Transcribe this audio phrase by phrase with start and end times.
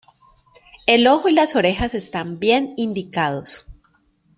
[0.87, 3.67] El ojo y las orejas están bien indicados.